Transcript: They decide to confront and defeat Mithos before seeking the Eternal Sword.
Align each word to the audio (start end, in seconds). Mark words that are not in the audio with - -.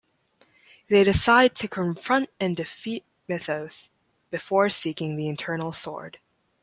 They 0.87 1.03
decide 1.03 1.53
to 1.57 1.67
confront 1.67 2.31
and 2.39 2.57
defeat 2.57 3.05
Mithos 3.29 3.89
before 4.31 4.67
seeking 4.69 5.15
the 5.15 5.29
Eternal 5.29 5.71
Sword. 5.71 6.17